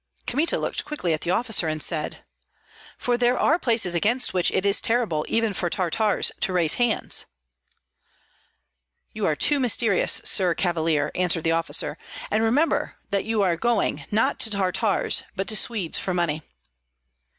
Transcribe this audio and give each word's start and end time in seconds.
Kmita 0.25 0.57
looked 0.57 0.83
quickly 0.83 1.13
at 1.13 1.21
the 1.21 1.29
officer, 1.29 1.67
and 1.67 1.79
said, 1.79 2.23
"For 2.97 3.17
there 3.17 3.37
are 3.37 3.59
places 3.59 3.93
against 3.93 4.33
which 4.33 4.49
it 4.49 4.65
is 4.65 4.81
terrible, 4.81 5.27
even 5.29 5.53
for 5.53 5.69
Tartars, 5.69 6.31
to 6.39 6.51
raise 6.51 6.73
hands." 6.81 7.27
"You 9.13 9.27
are 9.27 9.35
too 9.35 9.59
mysterious. 9.59 10.19
Sir 10.23 10.55
Cavalier," 10.55 11.11
answered 11.13 11.43
the 11.43 11.51
officer, 11.51 11.99
"and 12.31 12.41
remember 12.41 12.95
that 13.11 13.25
you 13.25 13.43
are 13.43 13.55
going, 13.55 14.07
not 14.09 14.39
to 14.39 14.49
Tartars, 14.49 15.23
but 15.35 15.47
to 15.49 15.55
Swedes 15.55 15.99
for 15.99 16.15
money." 16.15 16.41